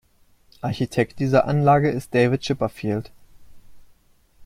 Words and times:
Architekt 0.61 1.19
dieser 1.19 1.45
Anlage 1.45 1.91
ist 1.91 2.15
David 2.15 2.41
Chipperfield. 2.41 3.11